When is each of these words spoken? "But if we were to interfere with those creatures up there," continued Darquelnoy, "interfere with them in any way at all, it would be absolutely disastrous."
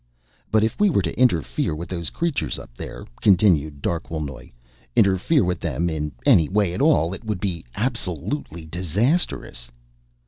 "But 0.49 0.63
if 0.63 0.79
we 0.79 0.89
were 0.89 1.03
to 1.03 1.15
interfere 1.15 1.75
with 1.75 1.87
those 1.89 2.09
creatures 2.09 2.57
up 2.57 2.75
there," 2.75 3.05
continued 3.21 3.83
Darquelnoy, 3.83 4.51
"interfere 4.95 5.43
with 5.43 5.59
them 5.59 5.91
in 5.91 6.11
any 6.25 6.49
way 6.49 6.73
at 6.73 6.81
all, 6.81 7.13
it 7.13 7.23
would 7.23 7.39
be 7.39 7.63
absolutely 7.75 8.65
disastrous." 8.65 9.69